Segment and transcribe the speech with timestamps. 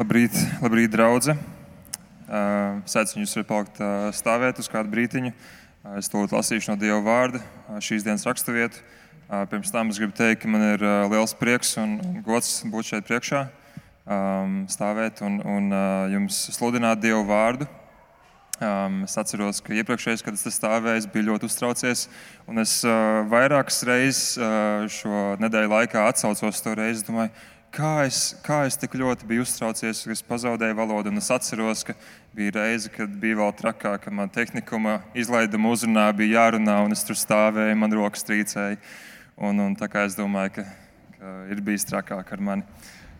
[0.00, 0.32] Labrīt,
[0.62, 1.34] labrīt draugi!
[2.88, 3.80] Sēdz jūs varat palikt
[4.16, 5.34] stāvēt uz kādu brītiņu.
[5.98, 7.42] Es to lasīšu no Dieva vārda,
[7.84, 8.80] šīs dienas raksturvietu.
[9.52, 13.42] Pirms tam es gribu teikt, ka man ir liels prieks un gods būt šeit priekšā,
[14.72, 15.68] stāvēt un, un
[16.14, 17.68] jums sludināt Dieva vārdu.
[19.04, 22.08] Es atceros, ka iepriekšējais, kad es stāvēju, biju ļoti uztraucies.
[22.64, 22.80] Es
[23.36, 24.26] vairākas reizes
[24.96, 27.04] šo nedēļu laikā atcaucos to reizi.
[27.04, 27.36] Domāju,
[27.74, 31.10] kā es, kā es tik ļoti biju uztraucies, ka es pazaudēju valodu.
[31.12, 31.94] Un es atceros, ka
[32.36, 37.04] bija reize, kad bija vēl trakāk, ka man tehnikuma izlaiduma uzrunā bija jārunā, un es
[37.06, 38.78] tur stāvēju, man rokas trīcēja.
[39.40, 40.66] Un, un tā kā es domāju, ka,
[41.16, 42.66] ka ir bijis trakāk ar mani.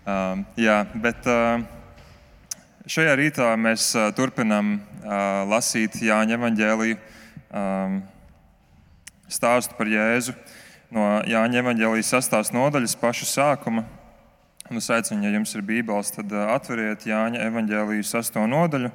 [0.09, 1.63] Um, jā, bet uh,
[2.89, 8.01] šajā rītā mēs uh, turpinām uh, lasīt Jāņa evaņģēliju um,
[9.31, 10.35] stāstu par Jēzu
[10.91, 13.87] no Jāņa evaņģēlijas sastāvs nodaļas paša sākuma.
[14.71, 18.37] Un es aicinu, ja jums ir bībeles, tad atveriet Jāņa evanģēlīju 6.
[18.53, 18.93] nodaļu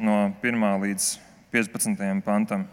[0.00, 1.08] no 1 līdz
[1.52, 2.22] 15.
[2.24, 2.64] pantam.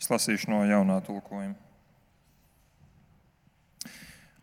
[0.00, 1.58] Es lasīšu no jaunā tulkojuma.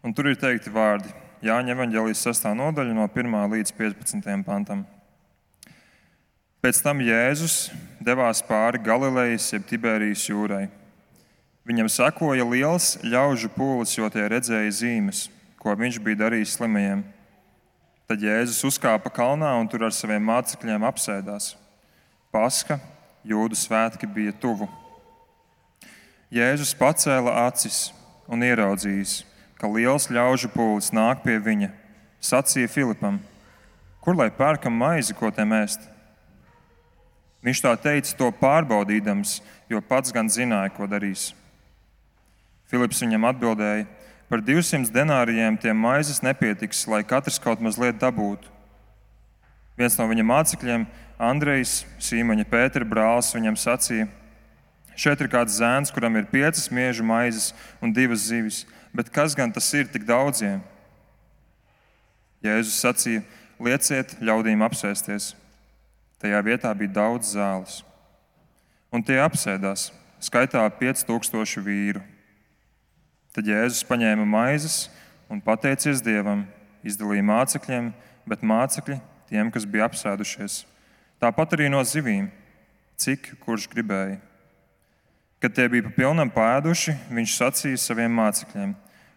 [0.06, 1.09] Un tur ir teikti vārdi
[1.42, 2.54] Jāņa evanģēlijas 6.
[2.62, 4.46] nodaļa no 1 līdz 15.
[4.46, 4.86] pantam.
[6.66, 7.68] Pēc tam Jēzus
[8.02, 10.64] devās pāri Galilejas, jeb Tiberijas jūrai.
[11.62, 15.20] Viņam sekoja liels ļaužu pūlis, jo tie redzēja zīmes,
[15.62, 17.06] ko viņš bija darījis slimajiem.
[18.10, 21.54] Tad Jēzus uzkāpa kalnā un tur ar saviem mācekļiem apsēdās.
[22.34, 22.82] Paska,
[23.22, 24.66] jūdu svētki bija tuvu.
[26.34, 27.92] Jēzus pacēla acis
[28.26, 29.20] un ieraudzījis,
[29.62, 31.76] ka liels ļaužu pūlis nāk pie viņa.
[32.18, 33.22] Sacīja Filipam,
[34.02, 35.94] kur lai pērkam maizi, ko te mēst?
[37.46, 39.38] Viņš tā teica, to pārbaudīdams,
[39.70, 41.30] jo pats gan zināja, ko darīs.
[42.66, 43.86] Filips viņam atbildēja,
[44.30, 48.50] par 200 denārijiem tiem maizes nepietiks, lai katrs kaut mazliet dabūtu.
[49.78, 50.88] Viens no viņa mācekļiem,
[51.22, 54.09] Andrejs, Sīmaņa Pētera brālis, viņam sacīja:
[54.98, 57.52] Šeit ir kāds zēns, kuram ir piecas miežu maizes
[57.84, 58.64] un divas zivis,
[58.96, 60.64] bet kas gan tas ir tik daudziem?
[62.42, 63.25] Jēzus sacīja:
[63.62, 65.36] Lieciet ļaudīm apsēsties.
[66.25, 67.84] Tajā vietā bija daudz zāles.
[68.90, 72.00] Un tie apsēdās, skaitā 5000 vīru.
[73.30, 74.88] Tad Jēzus paņēma maizes
[75.30, 76.47] un pateicies Dievam,
[76.81, 77.91] izdalīja mācekļiem,
[78.25, 78.97] bet mācekļi
[79.30, 80.63] tiem, kas bija apsēdušies.
[81.22, 82.31] Tāpat arī no zivīm,
[82.97, 84.18] cik kurš gribēja.
[85.46, 88.72] Kad tie bija pilnam pēduši, viņš sacīja saviem mācekļiem: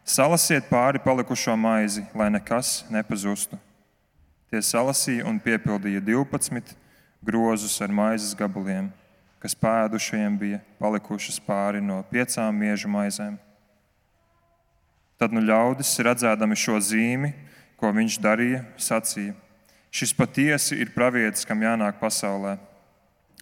[0.04, 3.56] Salasiet pāri palikušo maizi, lai nekas nepazustu.
[4.52, 6.76] Tie salasīja un piepildīja 12
[7.22, 8.88] grozus ar maizes gabaliem,
[9.42, 13.36] kas pēdušajiem bija palikušas pāri no piecām miežu maizēm.
[15.18, 17.32] Tad nu ļaudis, redzēdami šo zīmi,
[17.78, 19.34] ko viņš darīja, sacīja:
[19.90, 22.58] Šis patiesi ir pravietis, kam jānāk pasaulē.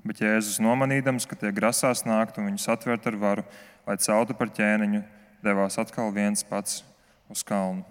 [0.07, 3.45] Bet Jēzus nomanīdams, ka tie grasās nākt un viņus atvērt ar varu,
[3.89, 5.03] lai celtu par ķēniņu,
[5.45, 6.85] devās atkal viens pats
[7.33, 7.83] uz kalnu.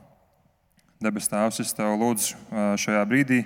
[1.04, 2.38] Debes Tēvs, es tev lūdzu
[2.80, 3.42] šajā brīdī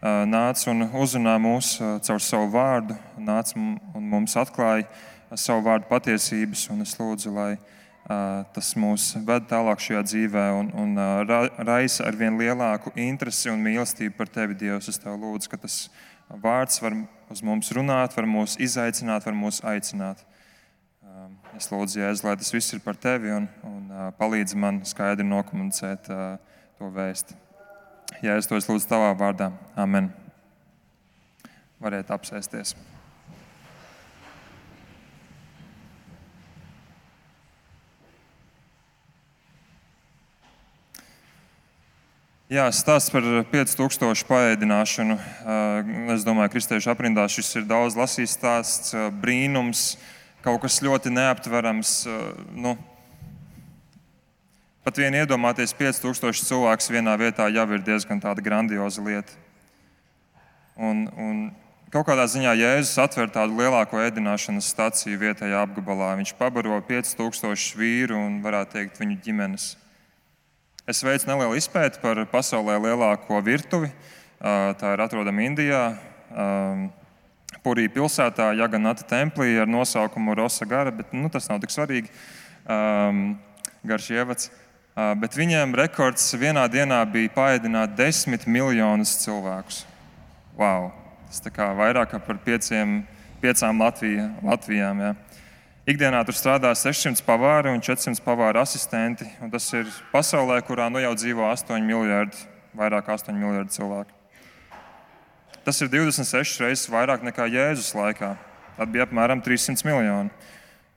[0.00, 1.74] nāca un uzrunā mūs
[2.06, 4.88] caur savu vārdu, nāca un mums atklāja
[5.36, 6.68] savu vārdu patiesības.
[6.80, 7.58] Es lūdzu, lai
[8.54, 10.96] tas mūs ved tālāk šajā dzīvē un, un
[11.66, 14.88] raisa ar vien lielāku interesi un mīlestību par tevi, Dievs.
[14.88, 15.84] Es tev lūdzu, ka tas
[16.30, 16.96] vārds var
[17.30, 20.24] uz mums runāt, var mūs izaicināt, var mūs aicināt.
[21.58, 26.08] Es lūdzu, Jēzus, lai tas viss ir par tevi un, un palīdzi man skaidri nokomunicēt
[26.08, 27.36] to vēstu.
[28.20, 29.48] Ja es to lūdzu tavā vārdā,
[29.80, 30.10] Amen.
[31.80, 32.74] Variet apsēsties.
[42.50, 45.16] Jā, stāsts par 5000 paēdināšanu.
[46.10, 48.90] Es domāju, ka kristiešu aprindās šis ir daudz lasīts stāsts,
[49.22, 49.94] brīnums,
[50.42, 51.92] kaut kas ļoti neaptverams.
[52.52, 52.74] Nu,
[54.90, 59.30] Pat vien iedomāties 5000 cilvēku vienā vietā jau ir diezgan grandioza lieta.
[60.74, 61.36] Un, un
[61.94, 66.16] kaut kādā ziņā Jēzus atver tādu lielāko ēdināšanas staciju vietējā apgabalā.
[66.18, 69.66] Viņš pabaro 5000 vīru un, varētu teikt, viņu ģimenes.
[70.90, 73.92] Es veicu nelielu izpēti par pasaulē lielāko virtuvi.
[74.42, 75.84] Tā ir atrodama Indijā,
[77.62, 82.10] Purī pilsētā, Jaganata templī ar nosaukumu Rosa Gara, bet nu, tas nav tik svarīgi.
[82.66, 83.38] Um,
[83.86, 84.50] garš ievads.
[84.94, 89.84] Bet viņiem rekords vienā dienā bija paēdināt desmit miljonus cilvēkus.
[90.58, 90.90] Wow!
[91.30, 93.04] Tas ir vairāk par pieciem,
[93.40, 94.98] piecām Latvija, Latvijām.
[95.00, 95.12] Ja.
[95.86, 99.28] Ikdienā tur strādā 600 pavāri un 400 pavāru asistenti.
[99.40, 102.42] Un tas ir pasaulē, kurā nu jau dzīvo 8 miljardi,
[102.76, 104.10] vairāk kā 8 miljardi cilvēku.
[105.64, 108.34] Tas ir 26 reizes vairāk nekā Jēzus laikā.
[108.74, 110.34] Tad bija apmēram 300 miljoni.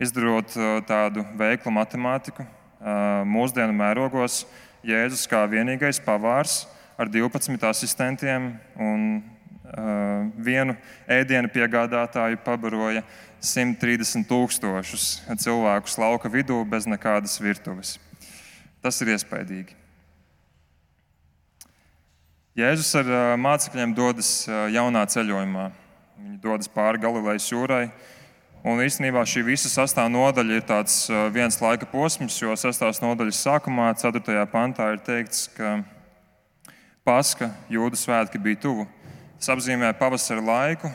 [0.02, 0.58] Izdarot
[0.90, 2.48] tādu veiklu matemātiku,
[2.84, 4.44] mūsdienu mērogos,
[4.84, 6.66] Jēzus kā vienīgais pavārs
[7.00, 9.06] ar 12 asistentiem un
[10.44, 10.76] vienu
[11.08, 13.04] ēdienu piegādātāju pabaroja
[13.44, 15.06] 130 tūkstošus
[15.40, 17.96] cilvēkus lauka vidū bez nekādas virtuves.
[18.84, 19.80] Tas ir iespaidīgi.
[22.60, 23.08] Jēzus ar
[23.42, 24.44] mācekļiem dodas
[24.76, 25.70] jaunā ceļojumā.
[26.20, 27.88] Viņi dodas pāri Galilejas jūrai.
[28.64, 30.94] Un īstenībā šī visa sastāvā nodaļa ir tāds
[31.36, 34.46] viens laika posms, jo sastāvā nodaļas sākumā, 4.
[34.48, 35.82] pantā, ir teikts, ka
[37.04, 38.86] Paska, Jūda svētki bija tuvu.
[39.36, 40.88] Tas apzīmē pavasara laiku,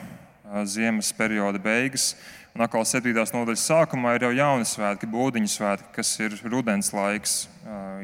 [0.64, 2.14] ziemas perioda beigas.
[2.56, 3.12] Un atkal 7.
[3.12, 7.34] nodaļas sākumā ir jau jauni svētki, būdiņu svētki, kas ir rudens laiks.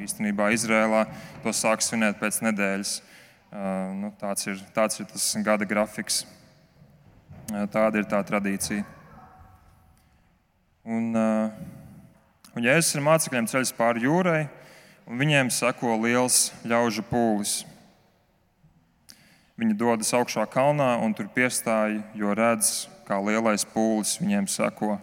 [0.04, 1.06] Īstenībā Izrēlā
[1.40, 2.92] to sāk svinēt pēc nedēļas.
[3.96, 6.26] Nu, tāds, ir, tāds ir tas gada grafiks.
[7.48, 8.84] Tāda ir tā tradīcija.
[10.84, 11.14] Un,
[12.52, 14.42] un Jēzus ar mācekļiem ceļas pāri jūrai,
[15.08, 17.62] un viņiem seko liels ļaužu pūlis.
[19.56, 24.98] Viņi dodas augšā kalnā un tur piestāja, jo redz, kā lielais pūlis viņiem seko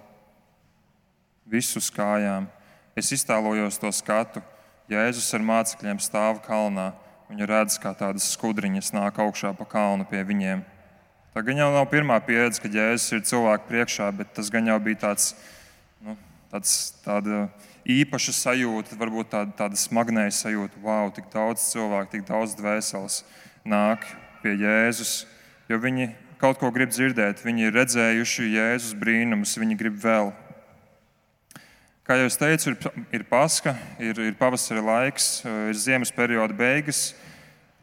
[1.49, 2.45] visu uz kājām.
[2.93, 4.43] Es iztēlojos to skatu.
[4.91, 6.91] Jēzus ar mācekļiem stāv kalnā.
[7.31, 10.61] Viņi redz, kā tādas skudriņas nāk augšā pa kalnu pie viņiem.
[11.31, 14.77] Tā gan jau nav pirmā pieredze, kad Jēzus ir cilvēku priekšā, bet tas gan jau
[14.83, 15.31] bija tāds,
[16.51, 17.45] tāds tāda
[17.87, 20.81] īpaša sajūta, varbūt tāda, tāda smagnēja sajūta.
[20.83, 23.21] Wow, tik daudz cilvēku, tik daudz dvēseles
[23.67, 24.05] nāk
[24.41, 25.23] pie Jēzus,
[25.69, 26.11] jo viņi
[26.41, 27.43] kaut ko grib dzirdēt.
[27.45, 30.31] Viņi ir redzējuši Jēzus brīnumus, viņi grib vēl.
[32.05, 37.11] Kā jau teicu, ir, ir paska, ir, ir pavasara laiks, ir ziemas perioda beigas,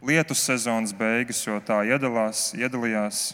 [0.05, 3.31] lietus sezonas beigas, jo tā iedalās, iedalījās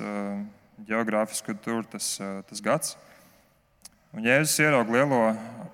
[0.86, 2.94] geogrāfiski tur tas, tas gads.
[4.14, 5.20] Un Jēzus ieraudzīja lielo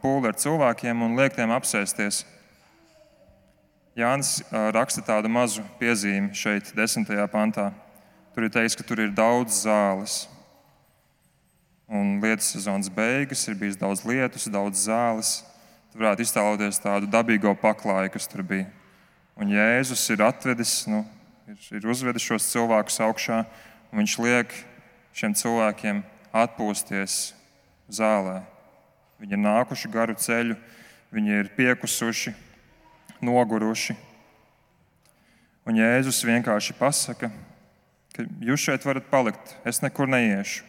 [0.01, 2.23] pūli ar cilvēkiem un liek tiem apsēsties.
[4.01, 4.39] Jānis
[4.73, 7.67] raksta tādu mazu piezīmi šeit, desmitajā pantā.
[8.33, 10.15] Tur ir teikts, ka tur ir daudz zāles.
[11.85, 15.35] Un lietus sezonas beigas, ir bijis daudz lietus, daudz zāles.
[15.93, 18.71] Tur varētu iztēloties tādu dabīgo paklāju, kas tur bija.
[19.37, 21.03] Un Jēzus ir atvedis, nu,
[21.51, 23.43] ir, ir uzvedis šos cilvēkus augšā,
[23.93, 24.57] un viņš liek
[25.13, 26.01] šiem cilvēkiem
[26.47, 27.19] atpūsties
[27.95, 28.41] zālē.
[29.21, 30.57] Viņi ir nākuši garu ceļu,
[31.13, 32.33] viņi ir piekusuši,
[33.25, 33.97] noguruši.
[35.69, 37.29] Un Jēzus vienkārši pasaka,
[38.17, 40.65] ka jūs šeit varat palikt, es nekur neiešu.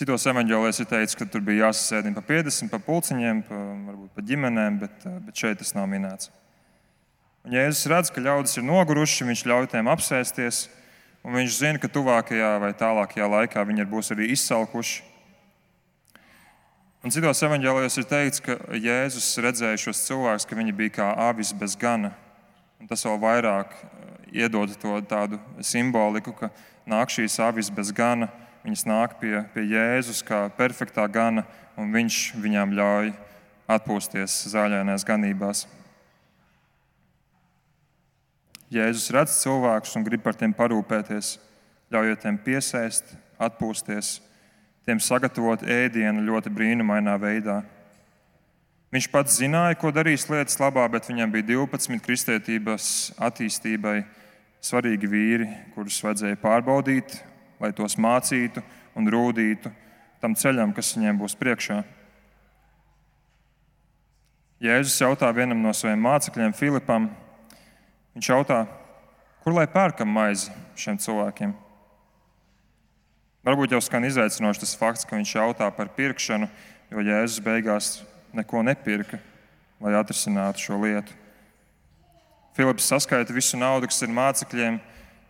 [0.00, 3.56] Citos evanģēlēs ir teikts, ka tur bija jāsasēdina pa 50, pa pulciņiem, pa,
[3.90, 6.30] varbūt pa ģimenēm, bet, bet šeit tas nav minēts.
[7.44, 10.62] Un Jēzus redz, ka ļaudis ir noguruši, viņš ļauj tiem apsēsties,
[11.24, 15.06] un viņš zina, ka tuvākajā vai tālākajā laikā viņi būs arī izsalkuši.
[17.00, 21.54] Un citos evanģēlējos ir teikts, ka Jēzus redzēja šos cilvēkus, ka viņi bija kā avis
[21.56, 22.10] bez gana.
[22.80, 26.50] Un tas vēl vairāk eh, iedod to tādu simboliku, ka
[26.88, 28.28] nāk šīs avis bez gana,
[28.66, 31.46] viņas nāk pie, pie Jēzus kā perfektā gana,
[31.80, 33.12] un viņš viņām ļauj
[33.70, 35.64] atpūsties zāļainās ganībās.
[38.70, 41.34] Jēzus redz cilvēkus un grib par tiem parūpēties,
[41.90, 44.20] ļaujot tiem piesēst, atpūsties,
[44.86, 47.60] tiem sagatavot ēdienu ļoti brīnumainā veidā.
[48.94, 52.86] Viņš pats zināja, ko darīs lietas labā, bet viņam bija 12 kristietības
[53.18, 54.00] attīstībai
[54.62, 57.16] svarīgi vīri, kurus vajadzēja pārbaudīt,
[57.62, 58.62] lai tos mācītu
[58.98, 59.70] un rūdītu
[60.22, 61.80] tam ceļam, kas viņiem būs priekšā.
[64.60, 67.08] Jēzus jautā vienam no saviem mācekļiem, Filipam,
[68.16, 68.64] viņš jautā,
[69.44, 71.54] kur lai pērkam maizi šiem cilvēkiem?
[73.46, 76.50] Varbūt jau skan izaicinoši tas fakts, ka viņš jautā par pirkšanu,
[76.92, 77.88] jo Jēzus beigās
[78.36, 79.20] neko nepirka,
[79.80, 81.16] lai atrisinātu šo lietu.
[82.52, 84.76] Filips saskaita visu naudu, kas ir mācekļiem,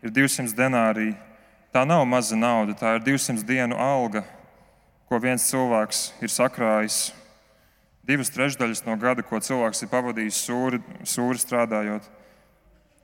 [0.02, 1.14] ir 200 denārija.
[1.70, 4.24] Tā nav maza nauda, tā ir 200 dienu alga,
[5.06, 7.12] ko viens cilvēks ir sakrājis.
[8.02, 12.08] Divas trešdaļas no gada, ko cilvēks ir pavadījis sūri, sūri strādājot.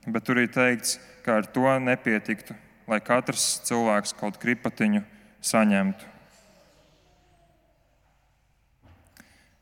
[0.07, 0.95] Bet tur ir teikts,
[1.25, 2.55] ka ar to nepietiktu,
[2.87, 5.01] lai katrs cilvēks kaut kripatiņu
[5.43, 6.13] saņemtu.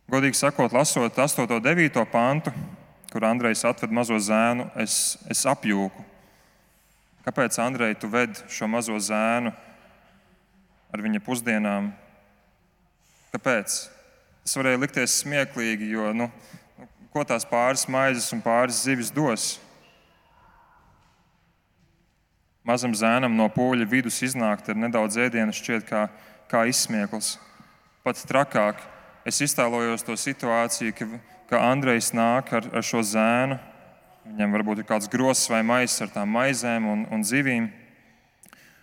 [0.05, 1.49] Godīgi sakot, lasot 8.
[1.49, 2.03] un 9.
[2.11, 2.53] pantu,
[3.09, 6.05] kur Andrejs atved mazo zēnu, es, es apjūku.
[7.25, 9.49] Kāpēc, Andrej, tu ved šo mazo zēnu
[10.93, 11.89] ar viņa pusdienām.
[13.33, 13.81] Kāpēc?
[14.45, 16.29] Tas varēja likties smieklīgi, jo nu,
[16.77, 19.55] nu ko tās pāris maizes un pāris zivis dos?
[22.65, 26.07] Mazam zēnam no pūļa vidus iznākt ar nedaudz ēdienu šķiet kā,
[26.49, 27.35] kā izsmieklis.
[28.01, 28.81] Pat trakāk,
[29.21, 31.07] es iztēlojos to situāciju, ka,
[31.51, 33.59] ka Andrejs nāk ar, ar šo zēnu.
[34.25, 37.69] Viņam varbūt ir kāds grozs vai maisis ar tām maizēm un, un zivīm.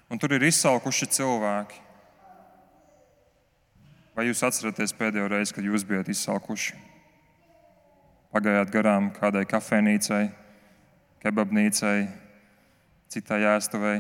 [0.07, 1.83] Un tur ir izsalkuši cilvēki.
[4.15, 6.79] Vai jūs atceraties pēdējo reizi, kad jūs bijat izsalkuši?
[8.31, 10.27] Pagājāt garām kādai kafejnīcai,
[11.25, 11.97] kebabnīcai,
[13.13, 13.99] citai ēstuvei,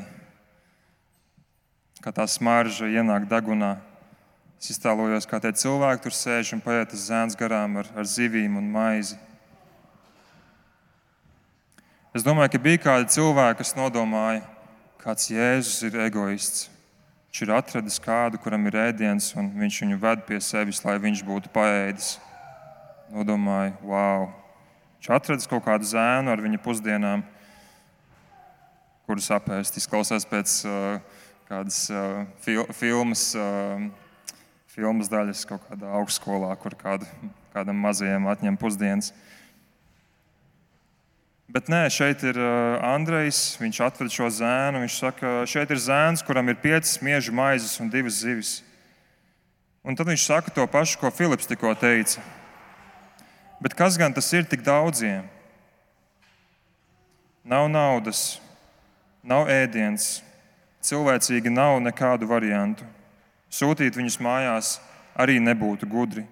[2.00, 3.74] kā tā smarža ienāk degunā.
[4.56, 8.56] Es iztēlojos, kā tie cilvēki tur sēž un paiet uz zēns garām ar, ar zivīm
[8.56, 9.18] un maizi.
[12.16, 14.46] Es domāju, ka bija kādi cilvēki, kas nodomāja,
[15.02, 16.70] kāds Jēzus ir egoists.
[17.28, 21.24] Viņš ir atradis kādu, kuram ir ēdiens, un viņš viņu ved pie sevis, lai viņš
[21.24, 22.14] būtu paēdis.
[23.12, 24.26] Nodomāju, wow!
[25.00, 27.24] Viņš atradis kaut kādu zēnu ar viņa pusdienām,
[29.08, 29.76] kuras apēst.
[29.80, 33.30] Izklausās pēc uh, kādas uh, fil filmas.
[33.36, 33.90] Uh,
[34.72, 37.04] filmas daļas kaut kādā augstskolā, kur kādu,
[37.52, 39.10] kādam mazajam atņem pusdienas.
[41.52, 42.38] Bet nē, šeit ir
[42.80, 43.58] Andrejs.
[43.60, 44.80] Viņš atved šo zēnu.
[44.86, 48.54] Viņš saka, šeit ir zēns, kuram ir piecas mieža maizes un divas zivis.
[49.84, 52.22] Un tad viņš saka to pašu, ko Filips tikko teica.
[53.60, 55.26] Bet kas gan tas ir tik daudziem?
[57.44, 58.40] Nav naudas,
[59.22, 60.20] nav ēdienas,
[60.82, 62.86] cilvēcīgi nav nekādu variantu.
[63.52, 64.76] Sūtīt viņus mājās
[65.18, 66.24] arī nebūtu gudri.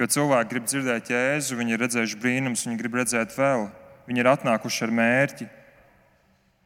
[0.00, 3.68] Jo cilvēki grib dzirdēt jēzu, viņi ir redzējuši brīnumus, viņi grib redzēt vēl.
[4.08, 5.46] Viņi ir atnākuši ar mērķi.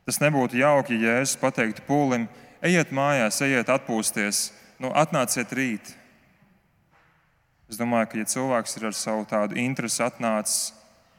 [0.06, 2.28] Tas nebūtu jauki, ja Jēzus pateiktu pūlim,
[2.64, 5.90] ejiet mājās, ejiet atpūsties, nu, atnāciet rīt.
[7.66, 10.70] Es domāju, ka, ja cilvēks ir ar savu tādu interesi atnācis,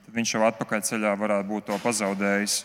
[0.06, 2.62] tad viņš jau atpakaļ ceļā varētu būt to pazaudējis.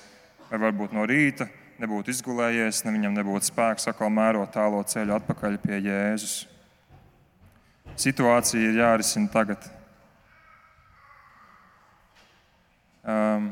[0.53, 1.47] Vai varbūt no rīta,
[1.81, 6.35] nebūtu izgulējies, ne viņam nebūtu spēks atkal mērot tālo ceļu atpakaļ pie Jēzus.
[7.97, 9.65] Situācija ir jārisina tagad.
[13.01, 13.47] Um,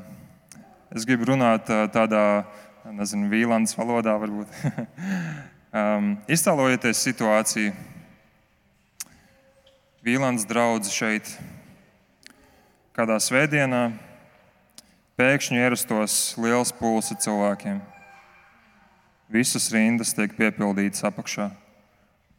[0.92, 2.45] es gribu runāt tādā,
[2.92, 4.52] nezinu, vīlandes valodā, varbūt.
[5.73, 7.73] um, iztēlojieties situāciju.
[10.04, 11.33] Vīlandes draugs šeit,
[12.92, 13.87] kādā svētdienā,
[15.21, 17.81] pēkšņi ierastos liels pulsa cilvēkiem.
[19.31, 21.50] Visas rindas tiek piepildītas apakšā,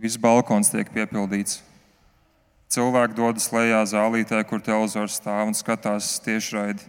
[0.01, 1.59] viss balkons tiek piepildīts.
[2.71, 6.87] Cilvēki dodas lejā zālītē, kur televizors stāv un skatās tiešraidi.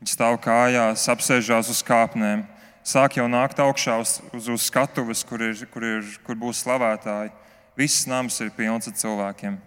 [0.00, 2.46] Viņi stāv kājās, apsēžās uz kāpnēm,
[2.86, 7.34] sāk jau nākt augšā uz, uz, uz skatuves, kur, ir, kur, ir, kur būs slavētāji.
[7.76, 9.58] Viss nams ir pilns ar cilvēkiem.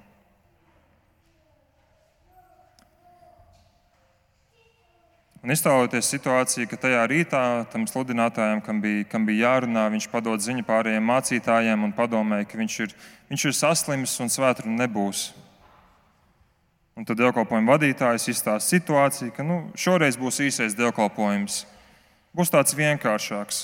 [5.47, 10.41] Un iztēloties situāciju, ka tajā rītā tam sludinātājam, kam bija, kam bija jārunā, viņš padod
[10.43, 12.95] ziņu pārējiem mācītājiem un padomēja, ka viņš ir,
[13.29, 15.21] viņš ir saslims un svētru nebūs.
[16.99, 21.61] Un tad dievkalpojuma vadītājs izstāsta situāciju, ka nu, šoreiz būs īsais dievkalpojums.
[22.35, 23.61] Būs tāds vienkāršāks.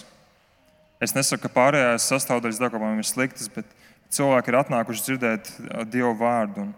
[1.03, 3.67] Es nesaku, ka pārējās sastāvdaļas dievkalpojumam ir sliktas, bet
[4.07, 5.51] cilvēki ir atnākuši dzirdēt
[5.91, 6.63] Dievu vārdu.
[6.63, 6.71] Un,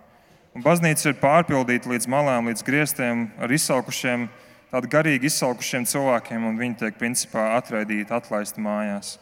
[0.57, 4.43] un baznīca ir pārpildīta līdz malām, līdz griestiem ar izsalkušiem cilvēkiem
[4.75, 9.15] tādi garīgi izsalkušiem cilvēkiem, un viņi tiek principā atraidīti, atlaisti mājās.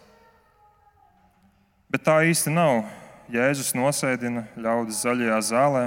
[1.93, 2.87] Bet tā īsti nav.
[3.29, 5.83] Jēzus nosēdina ļaudis zaļajā zālē.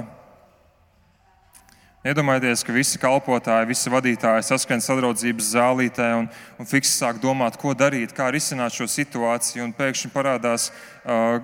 [2.07, 7.75] Iedomājieties, ka visi kalpotāji, visi vadītāji saskan sadraudzības zālītē un, un fiksi sāk domāt, ko
[7.75, 9.67] darīt, kā risināt šo situāciju.
[9.75, 11.43] Pēkšņi parādās uh,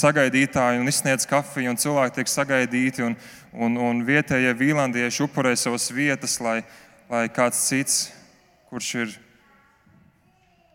[0.00, 3.04] sagaidītāji un izsniedz kafiju, un cilvēki tiek sagaidīti.
[3.04, 3.18] Un,
[3.52, 6.62] un, un vietējie vīlandieši upurē savas vietas, lai,
[7.10, 8.04] lai kāds cits,
[8.70, 9.14] kurš ir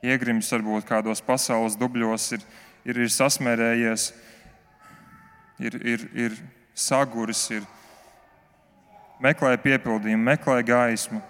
[0.03, 2.43] iegrimis varbūt kādos pasaules dubļos, ir,
[2.83, 4.09] ir, ir sasmērējies,
[5.63, 6.35] ir, ir, ir
[6.75, 7.63] saguris, ir
[9.23, 11.21] meklē piepildījumu, meklē gaismu.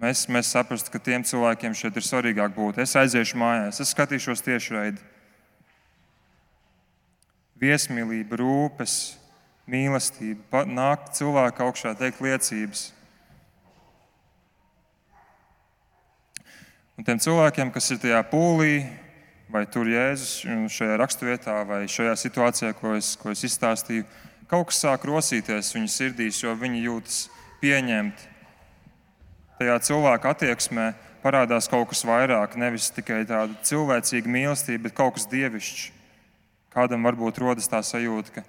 [0.00, 2.78] Mēs, mēs saprastu, ka tiem cilvēkiem šeit ir svarīgāk būt.
[2.80, 5.02] Es aiziešu mājās, es skatīšos tiešraidi.
[7.60, 8.94] Viesmīlība, rūpes,
[9.68, 12.86] mīlestība, nāk cilvēku augšā, teikt liecības.
[17.00, 18.82] Un tiem cilvēkiem, kas ir tajā pūlī,
[19.48, 24.04] vai tur Jēzus šajā raksturvietā, vai šajā situācijā, ko es, ko es izstāstīju,
[24.50, 27.22] kaut kas sāk rosīties viņu sirdīs, jo viņi jūtas
[27.62, 28.28] pieņemti.
[29.62, 30.90] Tajā cilvēka attieksmē
[31.24, 35.90] parādās kaut kas vairāk, nevis tikai tāda cilvēcīga mīlestība, bet kaut kas dievišķs.
[36.76, 38.48] Kādam varbūt rodas tā sajūta, ka,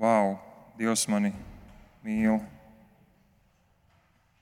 [0.00, 0.38] wow,
[0.80, 1.36] Dievs mani
[2.00, 2.40] mīl.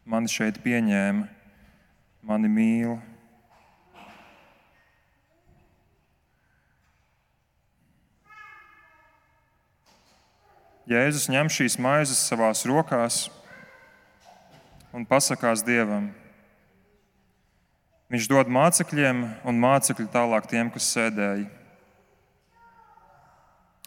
[0.06, 1.32] Mani šeit pieņēma,
[2.22, 3.00] mani mīl.
[10.90, 13.28] Jēzus ņem šīs maizes savās rokās
[14.90, 16.08] un pasakās Dievam.
[18.10, 21.46] Viņš dod mācekļiem, un mācekļi tālāk tiem, kas sēdēja.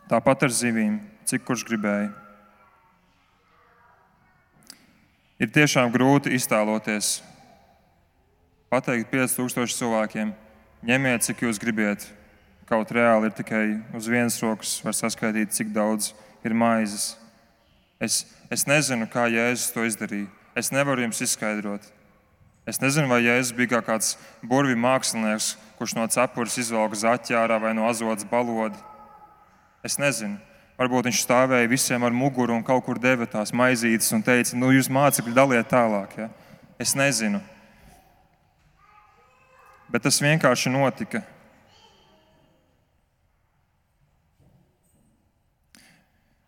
[0.10, 2.14] Tāpat ar zivīm, cik kurš gribēja.
[5.36, 7.20] Ir tiešām grūti iztēloties,
[8.72, 10.32] pateikt 5000 cilvēkiem,
[10.88, 12.08] ņemiet, cik jūs gribiet.
[12.66, 16.14] Kaut reāli ir tikai uz vienas rokas, var saskaitīt, cik daudz
[16.46, 17.14] ir maizes.
[18.02, 20.30] Es, es nezinu, kā Jēzus to izdarīja.
[20.56, 21.84] Es nevaru jums izskaidrot.
[22.66, 27.60] Es nezinu, vai Jēzus bija kā kāds burvju mākslinieks, kurš no cepures izvelka zaķi ārā
[27.62, 28.80] vai no azotas balodi.
[29.86, 30.40] Es nezinu.
[30.76, 34.74] Varbūt viņš stāvēja visiem ar muguru un kaut kur deva tās maizītes un teica, nu,
[34.76, 36.18] jūs mācekļi daliet tālāk.
[36.20, 36.28] Ja?
[36.82, 37.40] Es nezinu.
[39.88, 41.22] Bet tas vienkārši notika.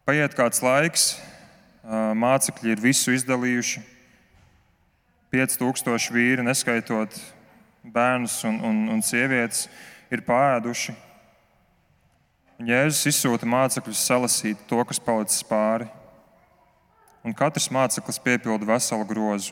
[0.08, 1.06] Paiet kāds laiks,
[2.16, 3.82] mācekļi ir visu izdalījuši.
[5.36, 7.18] 5000 vīri, neskaitot
[7.84, 9.66] bērnus un, un, un sievietes,
[10.08, 10.96] ir pāēduši.
[12.56, 15.90] Un Jēzus izsūta mācekļus salasīt to, kas palicis pāri.
[17.28, 19.52] Un katrs māceklis piepilda veselu grozu.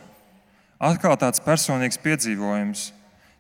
[0.80, 2.94] Atkal tāds personīgs piedzīvojums.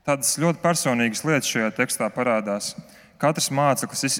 [0.03, 2.73] Tādas ļoti personīgas lietas šajā tekstā parādās.
[3.23, 4.19] Katrs māceklis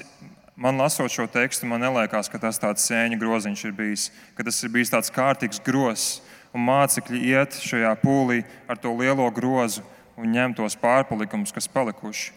[0.56, 4.62] man lasot šo tekstu, man neliekas, ka tas tāds sēņu groziņš ir bijis, ka tas
[4.64, 6.22] ir bijis tāds kārtīgs grozs,
[6.56, 9.84] un mācekļi iet šajā pūlī ar to lielo grozu
[10.16, 12.32] un ņem tos pārpalikumus, kas palikuši.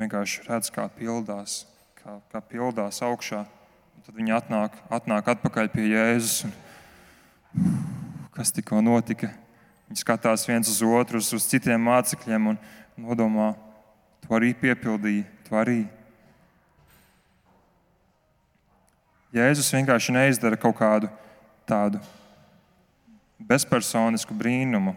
[0.00, 1.66] Vienkārši redz, kā pildās,
[2.00, 3.44] kā, kā pildās augšā.
[3.92, 6.46] Un tad viņi atnāk, atnāk atpakaļ pie Jēzus.
[6.48, 6.54] Un,
[8.36, 9.28] kas tikko notika?
[9.90, 12.60] Viņi skatās viens uz otru, uz citiem mācekļiem un
[12.96, 13.52] nodomā,
[14.24, 15.82] to arī piepildīja, to arī
[19.32, 21.08] Jēzus vienkārši neizdara kaut kādu
[21.64, 22.00] tādu
[23.40, 24.92] bezpersonisku brīnumu,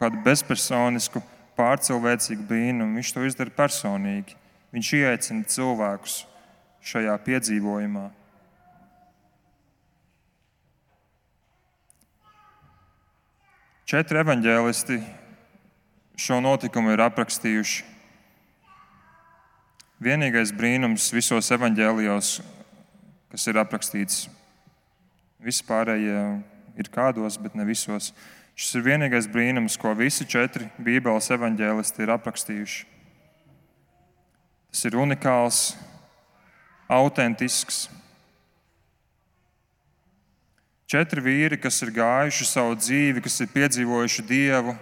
[0.00, 1.22] kādu bezpersonisku,
[1.58, 2.98] pārcilvēcīgu brīnumu.
[2.98, 4.34] Viņš to izdara personīgi.
[4.72, 6.22] Viņš ieaicina cilvēkus
[6.82, 8.08] šajā piedzīvojumā.
[13.92, 14.98] Četri evaņģēlisti
[16.16, 17.84] šo notikumu ir aprakstījuši.
[20.02, 22.30] Vienīgais brīnums visos evaņģēlijos,
[23.32, 24.26] kas ir aprakstīts.
[25.42, 26.20] Vispārējie
[26.78, 28.12] ir kādos, bet ne visos.
[28.52, 32.84] Šis ir vienīgais brīnums, ko visi četri Bībeles evaņģēlisti ir aprakstījuši.
[34.72, 35.62] Tas ir unikāls,
[36.92, 37.86] autentisks.
[40.92, 44.76] Četri vīri, kas ir gājuši savu dzīvi, kas ir piedzīvojuši Dievu,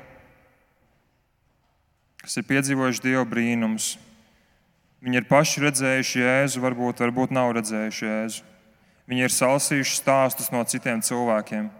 [2.18, 3.92] kas ir piedzīvojuši Dieva brīnumus
[5.00, 8.42] Viņi ir paši redzējuši Jēzu, varbūt, varbūt nav redzējuši Jēzu.
[9.08, 11.70] Viņi ir salasījuši stāstus no citiem cilvēkiem.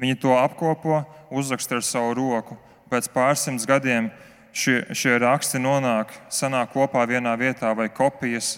[0.00, 2.56] Viņi to apkopo, uzraksta ar savu roku.
[2.90, 4.08] Pēc pārsimts gadiem
[4.50, 8.56] šie, šie raksti nonāk, sanāk kopā vienā vietā vai kopijas.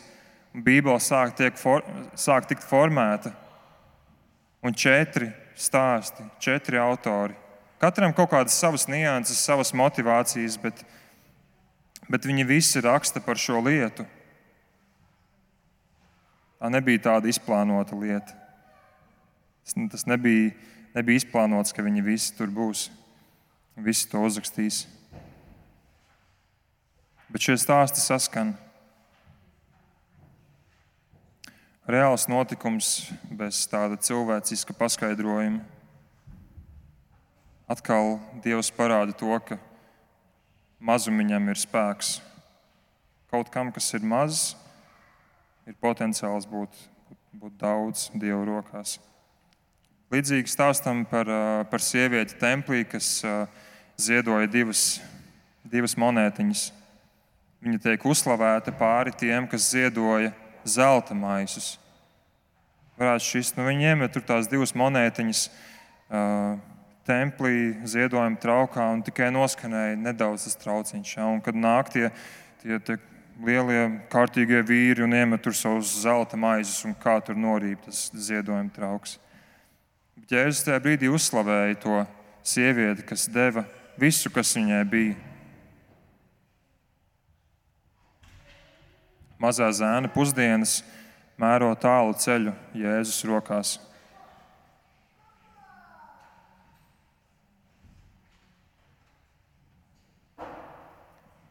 [0.57, 1.83] Bībele sāk, for,
[2.16, 3.35] sāk tikt formēta.
[4.64, 7.35] Un četri stāsti, četri autori.
[7.83, 10.81] Katram kaut kādas savas nianses, savas motivācijas, bet
[12.11, 14.07] bet viņi visi raksta par šo lietu.
[16.57, 18.33] Tā nebija tāda izplānota lieta.
[19.92, 20.53] Tas nebija,
[20.95, 22.88] nebija izplānots, ka viņi visi tur būs.
[23.77, 24.87] Visi to uzrakstīs.
[27.29, 28.55] Bet šie stāsti saskan.
[31.87, 35.61] Reāls notikums bez tāda cilvēciska paskaidrojuma.
[37.71, 39.59] Atkal Dievs parāda to, ka
[40.87, 42.16] mazumiņam ir spēks.
[43.33, 44.55] Kaut kam, kas ir mazs,
[45.66, 46.72] ir potenciāls būt,
[47.35, 48.96] būt daudz Dieva rokās.
[50.14, 51.27] Līdzīgi stāstam par,
[51.66, 53.18] par sievieti templī, kas
[53.99, 55.01] ziedoja divas,
[55.66, 56.68] divas monētiņas.
[57.66, 60.31] Viņa tiek uzslavēta pāri tiem, kas ziedoja
[60.62, 61.75] zelta maisus.
[62.96, 65.42] Varētu šis, nu, viņi iemet tur tās divas monētiņas.
[66.07, 66.75] Uh,
[67.07, 71.12] templī, ziedojuma traukā un tikai noskanēja nedaudz tas trauciņš.
[71.16, 71.29] Ja?
[71.31, 72.11] Un, kad nāk tie,
[72.62, 72.99] tie, tie
[73.42, 78.73] lielie kārtīgie vīri un iemet tur savus zelta maizes un kā tur norīp tas ziedojuma
[78.75, 79.19] trauks.
[80.16, 82.03] Bet Jēzus tajā brīdī uzslavēja to
[82.47, 83.66] sievieti, kas deva
[84.01, 85.16] visu, kas viņai bija.
[89.37, 90.81] Mazā zēna pusdienas
[91.37, 93.77] mēro tālu ceļu Jēzus rokās.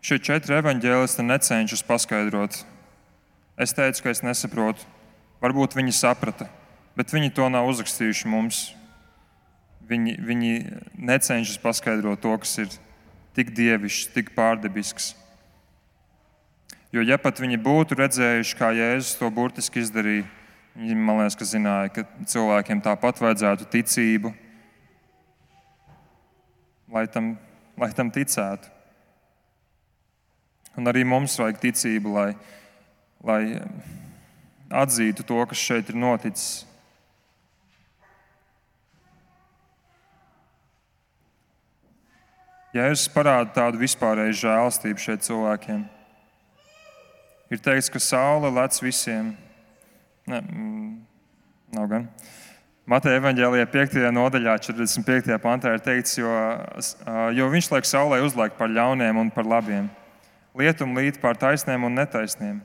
[0.06, 2.60] Šie četri evaņģēlisti necenšas paskaidrot.
[3.58, 4.86] Es teicu, ka es nesaprotu.
[5.41, 6.46] Varbūt viņi saprata,
[6.94, 8.60] bet viņi to nav uzrakstījuši mums.
[9.89, 10.52] Viņi, viņi
[11.10, 12.76] necenšas paskaidrot to, kas ir
[13.34, 15.15] tik dievišķs, tik pārdabisks.
[16.94, 20.30] Jo, ja pat viņi būtu redzējuši, kā Jēzus to burtiski izdarīja,
[20.78, 24.36] viņi man liekas, ka zināja, ka cilvēkiem tāpat vajadzētu ticību,
[26.94, 27.34] lai tam,
[27.82, 28.74] lai tam ticētu.
[30.75, 32.29] Un arī mums vajag ticību, lai,
[33.23, 33.41] lai
[34.75, 36.65] atzītu to, kas šeit ir noticis.
[42.75, 45.85] Jēzus parāda tādu vispārēju žēlastību šeit cilvēkiem.
[47.55, 49.31] Ir teikts, ka saule lec visiem.
[50.27, 50.89] Ne, mm,
[51.77, 52.09] nav gan.
[52.89, 54.01] Mateja evanģēlijā 5.
[54.11, 55.38] nodaļā, 45.
[55.41, 56.33] pantā ir teikts, jo,
[57.38, 59.88] jo viņš liek saulē uzliekt par ļauniem un par labiem
[60.56, 62.62] lietum līdz pār taisniem un netaisniem.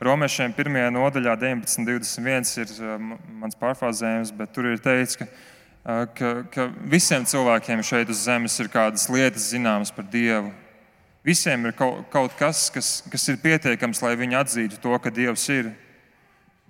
[0.00, 0.78] Romiešiem 1.
[0.94, 2.52] nodaļā, 19.21.
[2.62, 2.94] ir uh,
[3.42, 8.56] mans pārfāzējums, bet tur ir teikts, ka, uh, ka, ka visiem cilvēkiem šeit uz zemes
[8.62, 10.52] ir kādas lietas zināmas par Dievu.
[11.26, 15.44] Visiem ir kaut, kaut kas, kas, kas ir pietiekams, lai viņi atzītu to, ka Dievs
[15.52, 15.72] ir.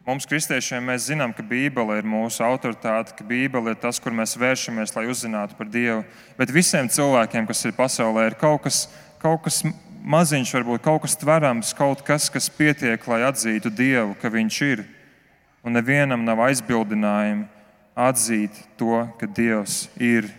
[0.08, 4.38] Mums, kristiešiem, mēs zinām, ka Bībele ir mūsu autoritāte, ka Bībele ir tas, kur mēs
[4.40, 6.00] vēršamies, lai uzzinātu par Dievu.
[6.40, 8.86] Bet visiem cilvēkiem, kas ir pasaulē, ir kaut kas,
[9.20, 9.60] kaut kas
[10.08, 14.84] maziņš, varbūt kaut kas tverams, kaut kas, kas pietiek, lai atzītu Dievu, ka Viņš ir.
[15.66, 17.48] Un nevienam nav aizbildinājumi
[17.98, 20.30] atzīt to, ka Dievs ir.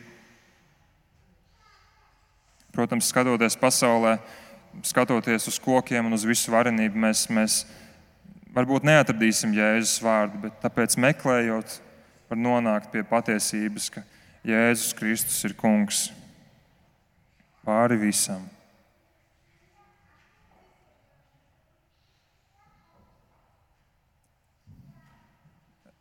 [2.73, 4.17] Protams, skatoties pasaulē,
[4.85, 7.63] skatoties uz kokiem un uz visu varenību, mēs, mēs
[8.55, 11.79] varbūt neatradīsim Jēzus vārdu, bet tāpēc meklējot,
[12.29, 14.05] var nonākt pie patiesības, ka
[14.47, 16.07] Jēzus Kristus ir kungs
[17.65, 18.45] pāri visam.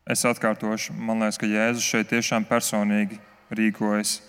[0.09, 3.19] Es atkārtošu, man liekas, ka Jēzus šeit tiešām personīgi
[3.53, 4.23] rīkojas.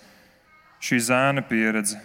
[0.76, 1.96] Šī zēna pieredze.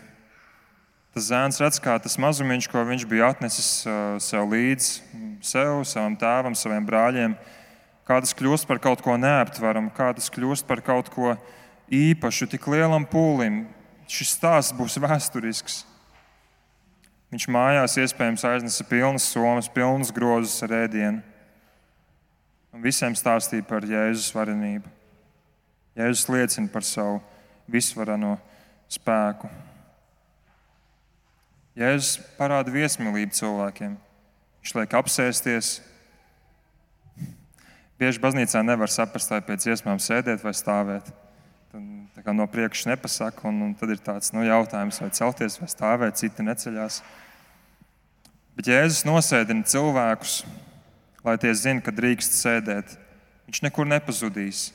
[1.12, 6.16] Tas zēns redz, kā tas mazumiņš, ko viņš bija atnesis uh, sev līdzi, sev, savam
[6.20, 7.36] tēvam, saviem brāļiem,
[8.08, 11.36] kā tas kļūst par kaut ko neaptveramu, kā tas kļūst par kaut ko
[11.92, 13.66] īpašu, tik lielam pūlim.
[14.08, 15.82] Šis stāsts būs vēsturisks.
[17.28, 21.35] Viņš mājās iespējams aiznesa pilnas somas, pilnas grozus ar ēdienu
[22.76, 24.90] un visiem stāstīja par Jēzus varenību.
[25.96, 27.22] Jēzus liecina par savu
[27.72, 28.36] visvarano
[28.92, 29.48] spēku.
[31.80, 33.96] Jēzus parāda viesmīlību cilvēkiem.
[34.60, 35.70] Viņš liek apsēsties.
[38.00, 41.08] Bieži baznīcā nevar saprast, vai pēc iespējām sēdēt vai stāvēt.
[41.72, 46.20] Tad, no priekšas nepasaka, un, un tad ir tāds nu, jautājums, vai celties vai stāvēt,
[46.20, 47.00] citi neceļās.
[48.56, 50.42] Bet Jēzus nosēdina cilvēkus
[51.26, 52.96] lai tie zinātu, ka drīkst sēdēt.
[53.50, 54.70] Viņš nekur nepazudīs.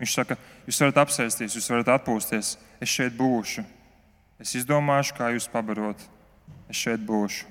[0.00, 2.56] Viņš saka, jūs varat apsēsties, jūs varat atpūsties.
[2.82, 3.62] Es šeit būšu.
[4.42, 6.00] Es izdomāšu, kā jūs pabarot.
[6.68, 7.50] Es šeit būšu.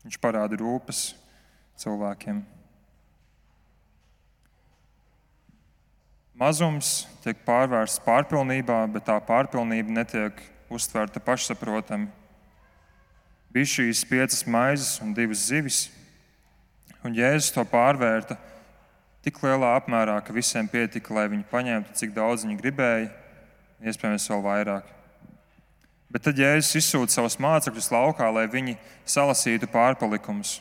[0.00, 1.12] Viņš parāda rūpes
[1.78, 2.40] cilvēkiem.
[6.40, 10.40] Mazums tiek pārvērsts pārpilnībā, bet tā pārpilnība netiek
[10.72, 12.08] uztverta pašsaprotami
[13.54, 15.88] bija šīs piecas maizes un divas zivis.
[17.04, 18.36] Un Jēzus to pārvērta
[19.24, 23.10] tik lielā apmērā, ka visiem pietika, lai viņi paņemtu, cik daudz viņi gribēja,
[23.84, 24.96] iespējams, vēl vairāk.
[26.10, 28.76] Bet tad Jēzus izsūta savus mācekļus laukā, lai viņi
[29.08, 30.58] salasītu pārpalikumus.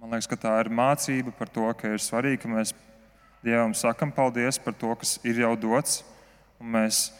[0.00, 2.74] Man liekas, ka tā ir mācība par to, ka ir svarīgi, ka mēs
[3.46, 6.00] Dievam sakam paldies par to, kas ir jau dots,
[6.58, 7.10] un mēs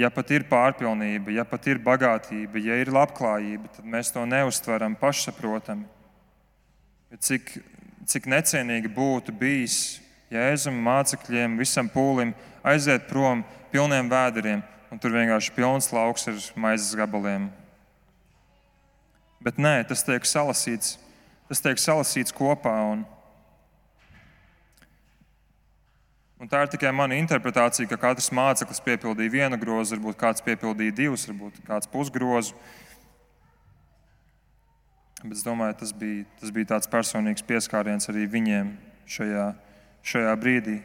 [0.00, 4.96] ja pat ir pārpilnība, ja pat ir bagātība, ja ir labklājība, tad mēs to neustveram
[4.98, 5.86] pašsaprotami.
[7.20, 7.56] Cik,
[8.08, 9.98] cik necienīgi būtu bijis
[10.30, 12.30] Jēzum, mācekļiem, visam pūlim
[12.62, 14.60] aiziet prom pilniem vēderiem,
[14.90, 17.48] un tur vienkārši pilns lauks ar maizes gabaliem.
[19.42, 20.98] Bet nē, tas tiek salasīts,
[21.50, 22.76] tas tiek salasīts kopā.
[22.92, 23.02] Un,
[26.40, 30.94] Un tā ir tikai mana interpretācija, ka katrs māceklis piepildīja vienu grozu, varbūt kāds piepildīja
[30.96, 32.54] divus, varbūt kāds pusgrozu.
[35.20, 38.70] Bet es domāju, tas bija, tas bija tāds personīgs pieskāriens arī viņiem
[39.04, 39.50] šajā,
[40.00, 40.78] šajā brīdī.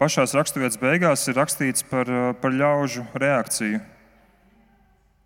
[0.00, 2.08] Pašās raksturvietas beigās ir rakstīts par,
[2.40, 3.82] par ļaužu reakciju.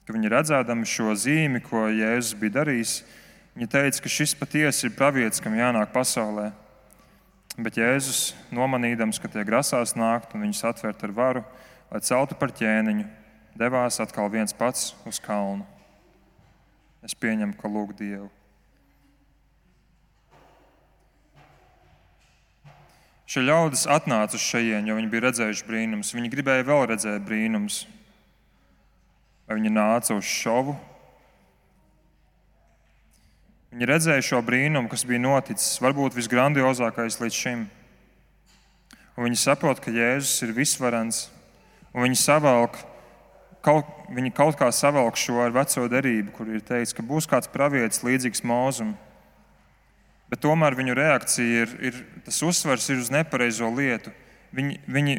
[0.07, 2.97] Ka viņi redzēdami šo zīmi, ko Jēzus bija darījis,
[3.55, 6.49] viņi teica, ka šis patiesi ir pravietis, kam jānāk pasaulē.
[7.59, 11.43] Bet Jēzus, nomanīdams, ka tie grasās nākt un viņus atvērt ar varu,
[11.91, 13.07] lai celtu par ķēniņu,
[13.59, 15.67] devās atkal viens pats uz kalnu.
[17.03, 18.29] Es pieņemu, ka lūg Dievu.
[23.31, 26.15] Šie ļaudis atnāca uz šejienes, jo viņi bija redzējuši brīnumus.
[26.17, 27.85] Viņi gribēja vēl redzēt brīnumus.
[29.47, 30.75] Vai viņi nāca uz šovu?
[33.71, 37.61] Viņi redzēja šo brīnumu, kas bija noticis, varbūt visgrandiozākais līdz šim.
[39.15, 41.29] Un viņi saprot, ka Jēzus ir visvarens,
[41.95, 42.81] un viņi savelk
[43.63, 47.51] kaut, viņi kaut kā savelk šo ar veco derību, kur ir teikts, ka būs kāds
[47.53, 48.97] pravietis līdzīgs mūzum.
[50.31, 54.11] Bet tomēr viņu reakcija ir, ir tas uzsvars ir uz nepareizo lietu.
[54.55, 55.17] Viņi, viņi,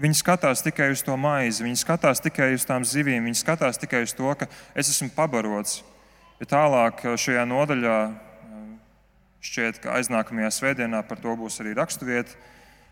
[0.00, 4.06] viņi skatās tikai uz to maizi, viņi skatās tikai uz tām zivīm, viņi skatās tikai
[4.08, 5.82] uz to, ka es esmu pabarots.
[6.42, 7.96] Bet tālāk šajā nodaļā
[9.46, 12.34] šķiet, ka aiznākamajā svētdienā par to būs arī raksturvieta,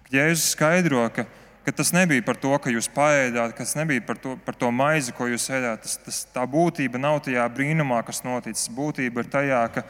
[0.06, 1.26] ka Jēzus skaidro, ka
[1.64, 5.12] ka tas nebija par to, ka jūs paēdāt, kas nebija par to, par to maizi,
[5.16, 5.84] ko jūs ēdāt.
[5.84, 8.70] Tas, tas, tā būtība nav tajā brīnumā, kas noticis.
[8.72, 9.84] Būtība ir tajā, ka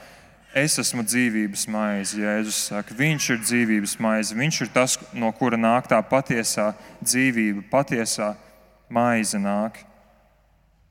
[0.57, 2.19] es esmu dzīvības maize.
[2.21, 4.37] Jēzus saka, viņš ir dzīvības maize.
[4.37, 6.73] Viņš ir tas, no kura nāk tā patiesā
[7.05, 8.35] dzīvība, patiesā
[8.91, 9.85] maize nāk.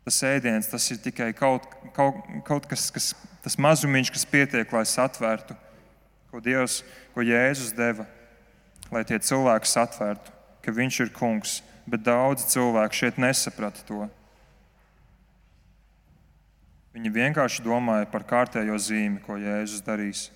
[0.10, 3.12] Tas ēdiens, tas ir tikai kaut, kaut, kaut kas, kas,
[3.45, 5.54] tas mazumiņš, kas pietiek, lai satvērtu,
[6.34, 6.82] ko Dievs,
[7.13, 8.08] ko Jēzus deva,
[8.89, 14.06] lai tie cilvēki satvērtu ka viņš ir kungs, bet daudzi cilvēki šeit nesaprata to.
[16.93, 20.28] Viņi vienkārši domāja par kārtējo zīmi, ko Jēzus darīs.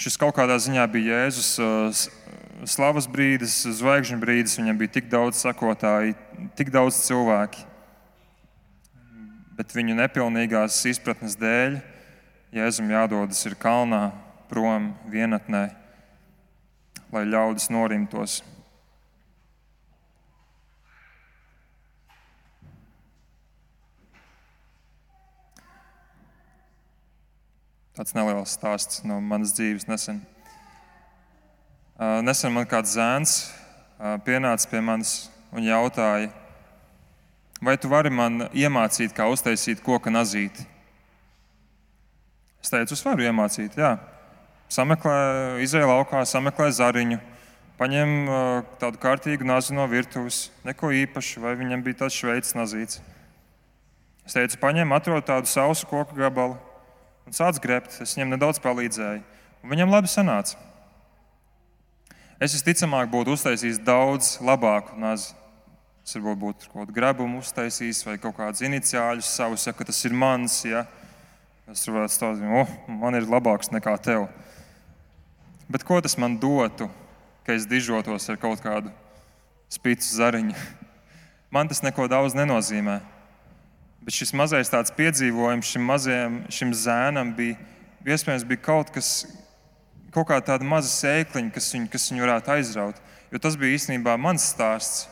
[0.00, 2.04] Šis kaut kādā ziņā bija Jēzus uh,
[2.68, 4.56] slavas brīdis, zvaigžņu brīdis.
[4.60, 6.14] Viņam bija tik daudz sakotāji,
[6.58, 7.66] tik daudz cilvēki.
[9.58, 11.80] Bet viņu nepilnīgās izpratnes dēļ
[12.50, 14.08] Jēzum jādodas ir kalnā,
[14.50, 15.68] prom vienatnē
[17.10, 18.40] lai ļaudis norimtos.
[27.98, 30.22] Tāds neliels stāsts no manas dzīves nesen.
[32.24, 33.34] Nesen man kāds zēns
[34.24, 35.14] pienāca pie manis
[35.52, 36.30] un jautāja,
[37.60, 40.66] vai tu vari man iemācīt, kā uztaisīt koka nazīti?
[42.60, 43.96] Es teicu, es varu iemācīt, jā
[44.70, 47.18] sameklē, izēja laukā, sameklē zariņu,
[47.80, 48.14] paņem
[48.80, 53.00] tādu kārtīgu nazi no virtuves, neko īpašu, vai viņam bija tāds šveicis nazīts.
[54.26, 56.58] Es teicu, paņem, atrod tādu sausu koku gabalu
[57.26, 57.96] un sāc grebt.
[58.02, 59.22] Es viņam nedaudz palīdzēju,
[59.64, 60.58] un viņam labi sanāca.
[62.40, 65.34] Es visticamāk būtu uztaisījis daudz labāku nazi.
[66.10, 70.14] Es varbūt būtu kaut kādu grebumu uztaisījis vai kaut kādus iniciāļus savus, ja tas ir
[70.18, 70.56] mans.
[70.66, 70.80] Ja.
[71.70, 74.24] Es varētu stāstīt, oh, man ir labāks nekā tev.
[75.70, 76.88] Bet ko tas man dotu,
[77.46, 78.90] ka es dižotos ar kaut kādu
[79.70, 80.56] spīdzu zariņu?
[81.54, 82.96] Man tas neko daudz nenozīmē.
[84.02, 87.54] Bet šis mazais tāds piedzīvojums šim mazajam šim zēnam bija,
[88.02, 89.12] iespējams, bija kaut kas,
[90.10, 93.00] kaut kā tāda maza sēkliņa, kas viņu, kas viņu varētu aizraut.
[93.30, 95.06] Jo tas bija īstenībā mans stāsts,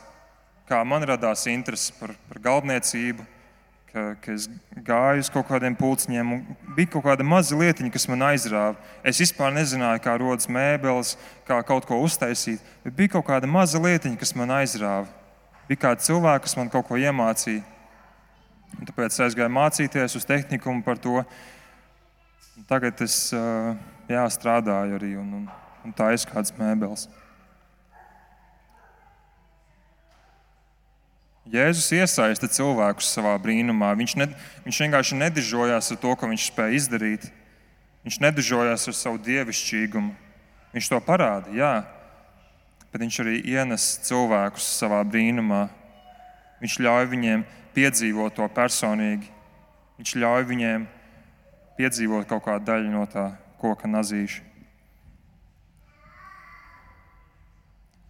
[0.69, 3.25] kā man radās interese par, par galdniecību,
[3.89, 4.49] ka, ka es
[4.85, 6.33] gāju uz kaut kādiem pulciņiem,
[6.77, 8.77] bija kaut kāda maza lietiņa, kas man aizrāva.
[9.07, 11.15] Es vispār nezināju, kā rodas mēbeles,
[11.49, 15.09] kā kaut ko uztaisīt, bija kaut kāda maza lietiņa, kas man aizrāva.
[15.69, 17.65] Bija kāds cilvēks, kas man kaut ko iemācīja.
[18.79, 21.23] Un tāpēc es aizgāju mācīties uz tehniku par to.
[22.69, 25.49] Tagad es jā, strādāju arī un, un,
[25.85, 27.07] un tā ir kādas mēbeles.
[31.49, 33.95] Jēzus iesaista cilvēkus savā brīnumā.
[33.97, 34.27] Viņš, ne,
[34.67, 37.23] viņš vienkārši nedižojās ar to, ko viņš spēja izdarīt.
[38.05, 40.13] Viņš nedižojās ar savu dievišķīgumu.
[40.75, 41.73] Viņš to parāda, jā,
[42.93, 45.63] bet viņš arī ienes cilvēkus savā brīnumā.
[46.61, 49.31] Viņš ļauj viņiem piedzīvot to personīgi.
[49.97, 50.85] Viņš ļauj viņiem
[51.79, 53.31] piedzīvot kaut kādu daļu no tā
[53.63, 54.45] koka nazīša.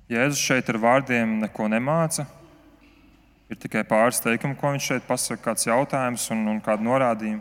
[0.08, 2.24] Jēzus šeit ar vārdiem neko nemāca
[3.48, 7.40] Ir tikai pāris teikumi, ko viņš šeit pasaka, kāds jautājums un, un kāda norādījuma.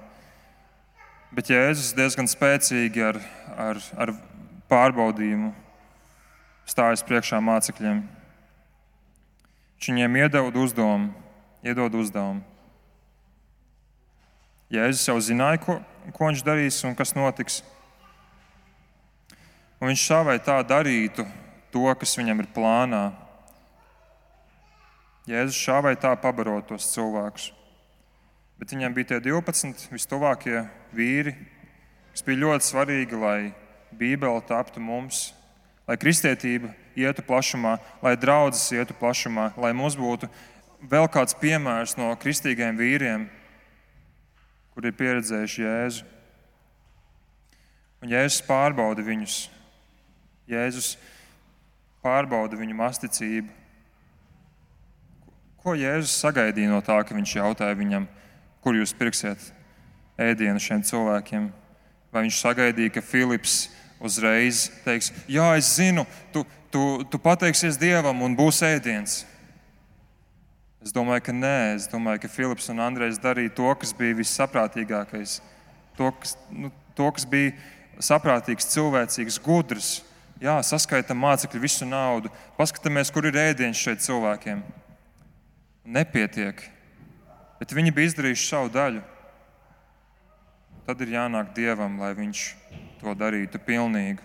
[1.36, 3.20] Bet Jēzus diezgan spēcīgi ar,
[3.60, 4.14] ar, ar
[4.72, 5.52] pārbaudījumu
[6.68, 8.00] stājas priekšā mācekļiem.
[9.78, 11.12] Viņš viņiem iedod uzdevumu,
[11.68, 12.42] iedod uzdevumu.
[14.72, 15.78] Jēzus jau zināja, ko,
[16.16, 17.62] ko viņš darīs un kas notiks.
[19.78, 21.28] Un viņš šā vai tā darītu
[21.72, 23.06] to, kas viņam ir plānā.
[25.28, 27.50] Jēzus šā vai tā pabaro tos cilvēkus.
[28.58, 30.62] Bet viņam bija tie 12 vistuvākie
[30.96, 31.34] vīri,
[32.14, 33.40] kas bija ļoti svarīgi, lai
[33.92, 35.34] Bībele taptu mums,
[35.88, 40.30] lai kristietība ietu plašumā, lai draudzes ietu plašumā, lai mums būtu
[40.82, 43.28] vēl kāds piemērs no kristīgiem vīriem,
[44.74, 46.08] kur ir pieredzējuši Jēzu.
[48.02, 49.38] Un Jēzus pārbauda viņus.
[50.48, 50.96] Jēzus
[52.06, 53.57] pārbauda viņu masticību.
[55.68, 58.06] Ko Jēzus sagaidīja no tā, ka viņš jautāja viņam,
[58.64, 59.50] kur jūs pirksiet
[60.16, 61.50] ēdienu šiem cilvēkiem?
[62.08, 63.66] Vai viņš sagaidīja, ka Filips
[64.00, 69.18] uzreiz teiks, Jā, es zinu, tu, tu, tu pateiksies Dievam un būs ēdiens?
[70.80, 75.42] Es domāju, ka nē, es domāju, ka Filips un Andrejs darīja to, kas bija vissaprātīgākais,
[76.00, 77.52] to, kas, nu, to, kas bija
[78.00, 79.94] saprātīgs, cilvēcīgs, gudrs.
[80.40, 84.64] Jā, saskaitām mācekļu visu naudu, paskatāmies, kur ir ēdiens šeit cilvēkiem.
[85.88, 86.60] Nepietiek,
[87.62, 89.00] bet viņi bija izdarījuši savu daļu.
[90.84, 92.42] Tad ir jānāk Dievam, lai Viņš
[93.00, 94.20] to darītu pilnīgi.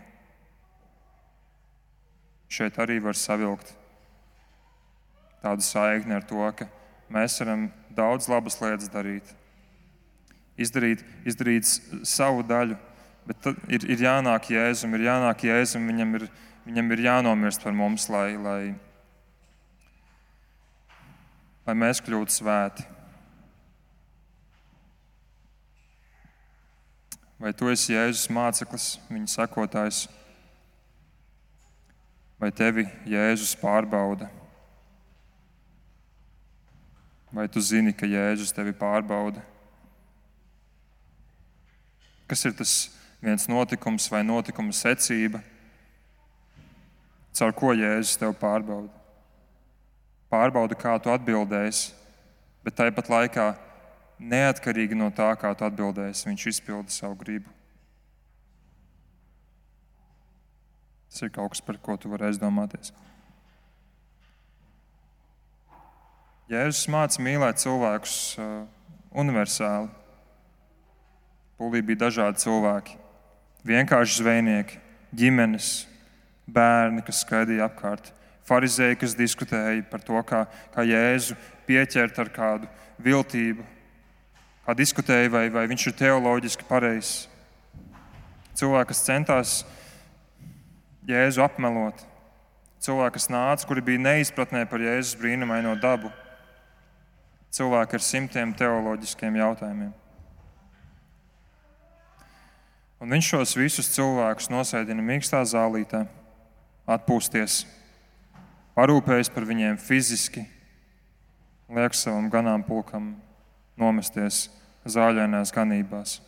[2.50, 3.70] Šeit arī var savilkt
[5.42, 6.66] tādu saikni ar to, ka
[7.14, 9.30] mēs varam daudz labas lietas darīt,
[10.58, 11.66] izdarīt, izdarīt
[12.02, 12.76] savu daļu,
[13.26, 16.30] bet tad ir, ir jānāk Jēzum, ir jānāk Jēzum, viņam ir,
[16.66, 18.62] viņam ir jānomirst par mums, lai, lai,
[21.66, 22.86] lai mēs kļūtu svēti.
[27.42, 30.04] Vai tu esi Jēzus māceklis, viņa sekotājs,
[32.38, 34.28] vai tevi Jēzus pārbauda?
[37.32, 39.42] Vai tu zini, ka Jēzus tevi pārbauda?
[42.30, 42.76] Kas ir tas
[43.22, 45.42] viens notikums vai notikuma secība,
[47.34, 49.01] caur ko Jēzus tevi pārbauda?
[50.32, 51.92] Pārbauda, kā tu atbildēsi,
[52.64, 53.50] bet tāpat laikā
[54.22, 57.50] neatkarīgi no tā, kā tu atbildēsi, viņš izpilda savu gribu.
[61.12, 62.94] Tas ir kaut kas, par ko tu vari aizdomāties.
[66.48, 68.64] Jēzus māca mīlēt cilvēkus uh,
[69.20, 69.90] universāli.
[71.60, 72.96] Pūlī bija dažādi cilvēki.
[73.68, 74.80] Vienkārši zvejnieki,
[75.16, 75.68] ģimenes,
[76.50, 78.10] bērni, kas skraidīja apkārt,
[78.48, 82.70] farizēji, kas diskutēja par to, kā, kā Jēzu pieķert ar kādu
[83.02, 83.64] viltību,
[84.66, 87.28] kā diskutēja, vai, vai viņš ir teoloģiski pareizs.
[88.58, 89.54] Cilvēki, kas centās
[91.08, 92.02] Jēzu apmelot,
[92.82, 96.12] cilvēki, kas nāca, kuri bija neizpratnē par Jēzus brīnumaino dabu
[97.52, 99.92] cilvēki ar simtiem teoloģiskiem jautājumiem.
[103.02, 106.04] Un viņš šos visus cilvēkus nosēdina mīkstā zālītē,
[106.86, 107.64] atpūsties,
[108.76, 110.46] parūpējas par viņiem fiziski,
[111.72, 113.14] liek savam ganāmpulkam
[113.80, 114.46] nomesties
[114.84, 116.20] zāļainās ganībās.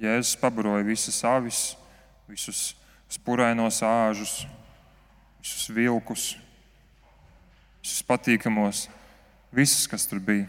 [0.00, 1.62] Jēzus pabaroja visas avis,
[2.28, 2.74] visus
[3.08, 4.42] spurainos āžus,
[5.40, 6.28] visus vilkus,
[7.80, 8.86] visus patīkamos
[9.56, 10.44] Visus, kas tur bija.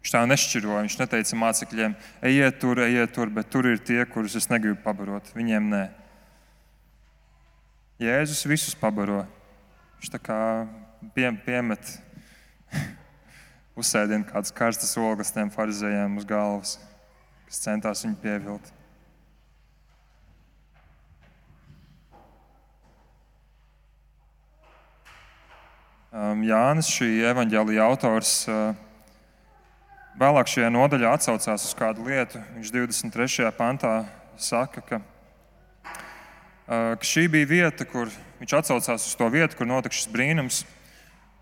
[0.00, 0.84] Viņš tā nešķiroja.
[0.86, 1.96] Viņš neteica mācekļiem,
[2.30, 5.28] ejiet tur, ejiet tur, bet tur ir tie, kurus es negribu pabarot.
[5.36, 5.82] Viņiem nē.
[7.98, 9.24] Jēzus visus pabaro.
[9.98, 10.40] Viņš tā kā
[11.16, 11.88] pie, piemet,
[13.80, 16.76] uzsēdina kādas karstas ogas tiem farizējiem uz galvas,
[17.48, 18.70] kas centās viņu pievilkt.
[26.14, 28.78] Um, Jānis, šī evaņģēlīja autors, uh,
[30.22, 32.46] vēlāk šajā nodaļā atsaucās uz kādu lietu.
[32.54, 33.50] Viņš 23.
[33.58, 34.00] pantā
[34.38, 35.17] saka, ka, ka
[36.68, 40.64] šī bija vieta, kur viņš atsaucās uz to vietu, kur notika šis brīnums.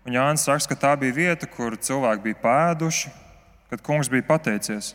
[0.07, 3.11] Un Jānis saka, ka tā bija vieta, kur cilvēki bija pēduši,
[3.69, 4.93] kad kungs bija pateicies.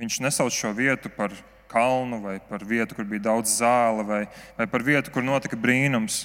[0.00, 1.34] Viņš nesauc šo vietu par
[1.68, 4.22] kalnu vai par vietu, kur bija daudz zāle, vai,
[4.56, 6.24] vai par vietu, kur notika brīnums.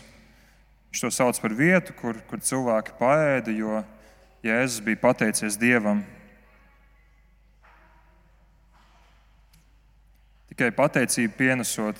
[0.93, 3.81] Viņš to sauc par vietu, kur, kur cilvēki paēda, jo
[4.45, 6.05] Jēzus bija pateicies Dievam.
[10.53, 11.97] Tikai pateicību pienesot,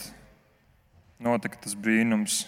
[1.26, 2.44] notika tas brīnums.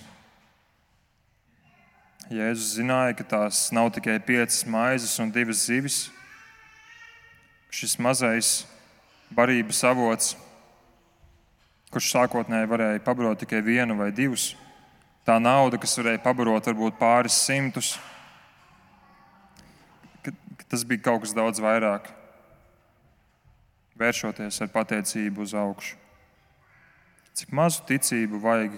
[2.29, 5.95] Jēzus zināja, ka tās nav tikai piecas maizes un divas zivis.
[7.73, 8.49] Šis mazais
[9.33, 10.35] barības avots,
[11.89, 14.51] kurš sākotnēji varēja pabarot tikai vienu vai divus,
[15.25, 17.95] tā nauda, kas varēja pabarot varbūt pāris simtus,
[20.69, 22.13] tas bija kaut kas daudz vairāk.
[23.95, 25.95] Vēršoties ar pateicību uz augšu.
[27.35, 28.77] Cik mazu ticību vajag,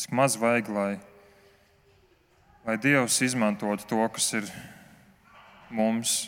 [0.00, 0.94] cik maz vajag, lai,
[2.64, 4.48] lai Dievs izmantotu to, kas ir
[5.72, 6.26] mums.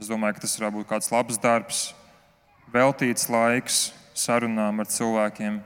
[0.00, 1.82] Es domāju, ka tas varētu būt kāds labs darbs,
[2.72, 3.82] veltīts laiks
[4.16, 5.60] sarunām ar cilvēkiem,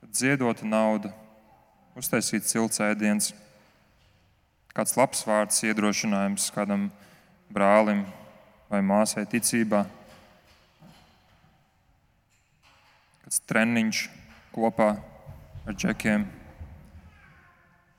[0.00, 1.12] kad ziedota nauda,
[1.96, 3.32] uztaisīt ciltsēdiens
[4.74, 6.88] kāds labs vārds, iedrošinājums kādam
[7.52, 8.04] brālim
[8.70, 9.82] vai māsai ticībā,
[13.24, 14.02] kāds treniņš
[14.54, 14.92] kopā
[15.66, 16.26] ar džekiem,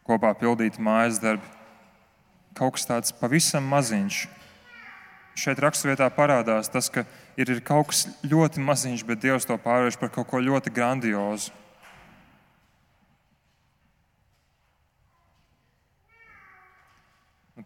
[0.08, 1.58] kopā pildīt mājas darbu.
[2.56, 4.26] Kaut kas tāds pavisam maziņš.
[5.40, 7.06] Šeit raksturvietā parādās tas, ka
[7.40, 11.56] ir, ir kaut kas ļoti maziņš, bet Dievs to pārvērš par kaut ko ļoti grandiozu.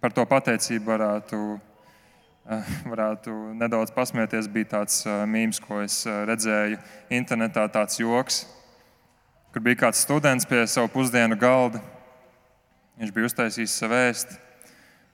[0.02, 1.40] Par to pateicību varētu,
[2.92, 4.50] varētu nedaudz pasmieties.
[4.52, 6.80] Bija tāds eh, mīmīms, ko es eh, redzēju
[7.18, 8.44] internetā, tāds joks,
[9.54, 11.82] kur bija kāds students pie savu pusdienu galda.
[13.02, 14.38] Viņš bija uztaisījis savu vēstu.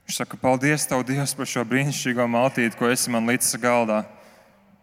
[0.06, 4.02] Viņš saka, paldies, Tev, Dievs, par šo brīnišķīgo maltīti, ko esi man līdzi galdā.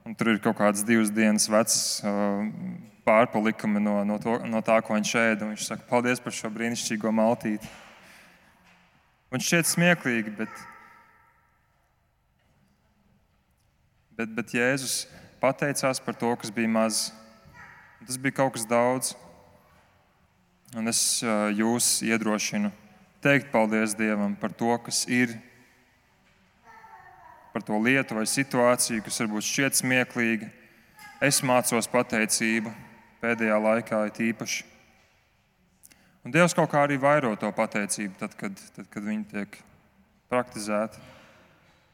[0.08, 2.00] Un tur ir kaut kādas divas dienas vecas
[3.06, 5.50] pārpalikumi no, no, to, no tā, ko viņš ēda.
[5.52, 7.70] Viņš saka, paldies par šo brīnišķīgo maltīti.
[9.30, 10.64] Man šķiet smieklīgi, bet,
[14.20, 15.06] bet, bet Jēzus
[15.40, 17.10] pateicās par to, kas bija maz.
[18.04, 19.14] Tas bija kaut kas daudz.
[20.76, 21.22] Un es
[21.56, 22.72] jūs iedrošinu
[23.24, 25.32] teikt paldies Dievam par to, kas ir,
[27.54, 30.50] par to lietu vai situāciju, kas varbūt šķiet smieklīga.
[31.24, 32.72] Es mācos pateicību
[33.24, 34.68] pēdējā laikā, it īpaši.
[36.24, 39.58] Un Dievs kaut kā arī vairo to pateicību, tad, kad, tad, kad viņi tiek
[40.32, 41.02] praktizēti.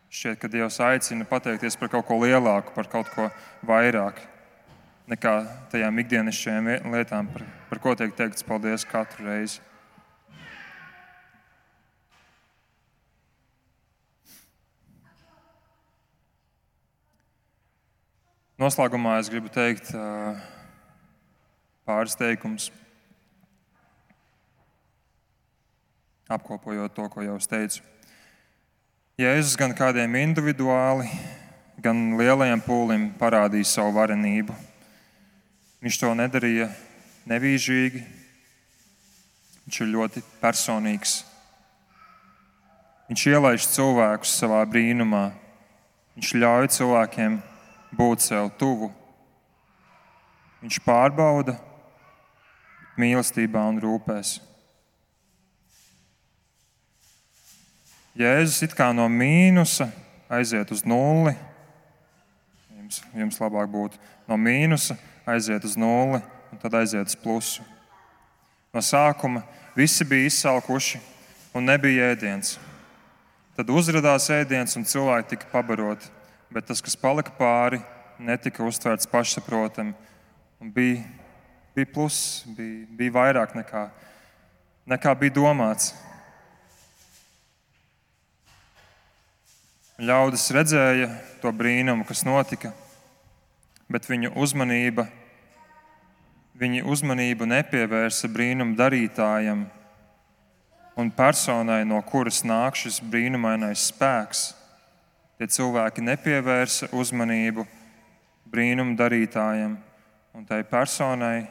[0.10, 3.30] Šķiet, ka Dievs aicina pateikties par kaut ko lielāku, par kaut ko
[3.66, 4.22] vairāk
[5.10, 5.34] nekā
[5.74, 9.62] tajām ikdienišķajām lietām, par, par ko tiek teikts paldies katru reizi.
[18.62, 19.92] Noslēgumā es gribu teikt
[21.86, 22.72] pāris teikumus.
[26.30, 27.95] apkopojot to, ko jau es teicu.
[29.16, 31.06] Jēzus gan kādiem individuāli,
[31.80, 34.52] gan lielajam pūlim parādīja savu varenību.
[35.80, 36.66] Viņš to nedarīja
[37.32, 38.02] nevīžīgi,
[39.62, 41.14] viņš ir ļoti personīgs.
[43.08, 45.30] Viņš ielaiž cilvēkus savā brīnumā,
[46.18, 47.38] viņš ļauj cilvēkiem
[47.96, 48.92] būt sev tuvu.
[50.60, 51.56] Viņš pārbauda
[53.00, 54.42] mīlestībā un rūpēs.
[58.16, 59.90] Jēzus it kā no mīnusa
[60.32, 61.34] aiziet uz nulli.
[62.78, 64.00] Jums, jums labāk būtu
[64.30, 64.96] no mīnusa
[65.28, 67.66] aiziet uz nulli un tad aiziet uz plusu.
[68.72, 69.44] No sākuma
[69.76, 71.02] visi bija izsalkuši
[71.56, 72.56] un nebija ēdiens.
[73.56, 76.08] Tad uzrādījās ēdiens un cilvēki tika pabaroti,
[76.52, 77.82] bet tas, kas palika pāri,
[78.20, 79.92] netika uztverts pašsaprotami.
[80.76, 81.04] Bija,
[81.76, 83.86] bija pluss, bija, bija vairāk nekā,
[84.92, 85.92] nekā bija domāts.
[89.96, 91.06] Ļaudis redzēja
[91.40, 92.74] to brīnumu, kas notika,
[93.88, 95.06] bet viņu uzmanība,
[96.60, 99.62] viņa uzmanību nepievērsa brīnumu darītājam
[101.00, 104.42] un personai, no kuras nāk šis brīnumainais spēks.
[105.40, 107.64] Tie cilvēki nepievērsa uzmanību
[108.52, 109.78] brīnumu darītājam
[110.36, 111.46] un tai personai,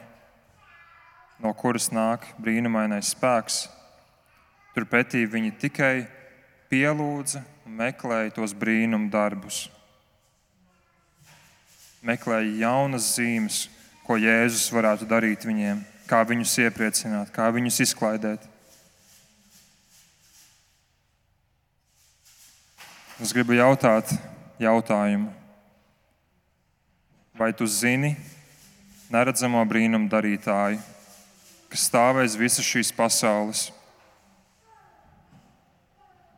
[1.41, 3.63] no kuras nāk brīnumainais spēks.
[4.77, 5.95] Turpretī viņi tikai
[6.71, 9.65] pielūdza un meklēja tos brīnumu darbus.
[12.05, 13.65] Meklēja jaunas zīmes,
[14.05, 18.43] ko Jēzus varētu darīt viņiem, kā viņus iepriecināt, kā viņus izklaidēt.
[23.23, 24.11] Es gribu jautāt
[24.59, 25.31] jautājumu.
[27.35, 28.13] Vai tu zini
[29.11, 30.79] neredzamo brīnumu darītāju,
[31.71, 33.69] kas stāvēs visas šīs pasaules?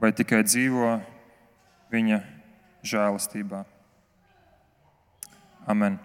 [0.01, 0.97] Vai tikai dzīvo
[1.91, 2.19] viņa
[2.85, 3.63] žēlastībā.
[5.67, 5.97] Amen.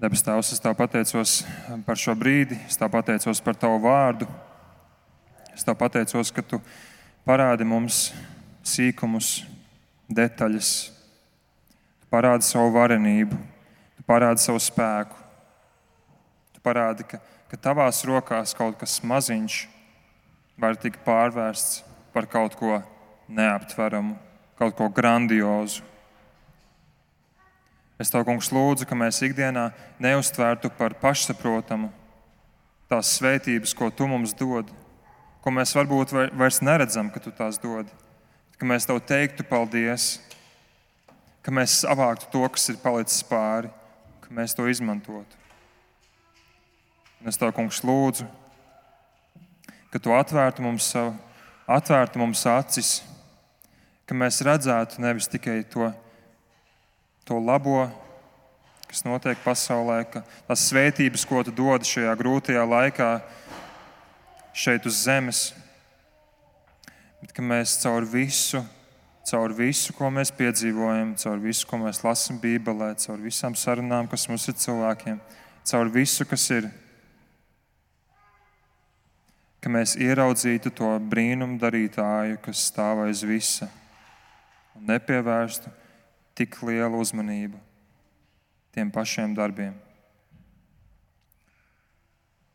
[0.00, 1.38] Debes Tēvs, es Tev pateicos
[1.86, 4.28] par šo brīdi, es Tev pateicos par Tavu vārdu.
[5.54, 6.60] Es Tev pateicos, ka Tu
[7.26, 8.10] parādi mums
[8.66, 9.40] sīkumus,
[10.08, 10.72] detaļas,
[12.00, 13.38] Tu parādi savu varenību,
[13.96, 15.16] Tu parādi savu spēku.
[16.54, 19.64] Tu parādi, ka, ka Tavās rokās kaut kas maziņš
[20.60, 21.85] var tikt pārvērsts
[22.16, 22.78] par kaut ko
[23.28, 24.14] neaptveramu,
[24.56, 25.84] kaut ko grandiozu.
[28.00, 29.66] Es tev, kungs, lūdzu, ka mēs ikdienā
[30.00, 31.90] neuztvērtu par pašsaprotamu
[32.88, 34.70] tās svētības, ko tu mums dod,
[35.44, 37.90] ko mēs varbūt vairs neredzam, ka tu tās dod.
[38.56, 40.14] Ka mēs tev teiktu paldies,
[41.44, 43.68] ka mēs savāktu to, kas ir palicis pāri,
[44.24, 45.44] ka mēs to izmantotu.
[47.20, 48.24] Un es tev, kungs, lūdzu,
[49.92, 51.12] ka tu atvērtu mums, savu,
[51.66, 52.98] atvērtu mums acis,
[54.06, 55.90] ka mēs redzētu nevis tikai to
[57.26, 57.88] to labo,
[58.86, 63.08] kas notiek pasaulē, ka tās svētības, ko tu dod šajā grūtajā laikā,
[64.54, 65.40] šeit uz zemes,
[67.18, 68.62] bet ka mēs caur visu,
[69.26, 74.28] caur visu, ko mēs piedzīvojam, caur visu, ko mēs lasām Bībelē, caur visām sarunām, kas
[74.30, 75.18] mums ir cilvēkiem,
[75.66, 76.70] caur visu, kas ir,
[79.60, 83.70] ka mēs ieraudzītu to brīnumu darītāju, kas stāv aiz visa
[84.76, 85.72] un nepievērstu
[86.36, 87.58] tik lielu uzmanību
[88.76, 89.72] tiem pašiem darbiem.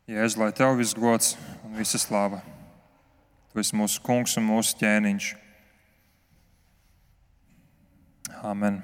[0.06, 1.34] Jēzu, lai tev viss gods
[1.66, 2.42] un visa slava.
[3.52, 5.30] Tu esi mūsu kungs un mūsu ķēniņš.
[8.42, 8.80] Amen.